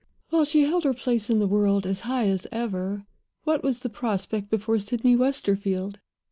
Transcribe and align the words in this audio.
While 0.31 0.45
she 0.45 0.61
held 0.63 0.83
her 0.83 0.95
place 0.95 1.29
in 1.29 1.37
the 1.37 1.45
world 1.45 1.85
as 1.85 2.01
high 2.01 2.25
as 2.27 2.47
ever, 2.51 3.05
what 3.43 3.61
was 3.63 3.81
the 3.81 3.87
prospect 3.89 4.49
before 4.49 4.79
Sydney 4.79 5.15
Westerfield? 5.15 5.99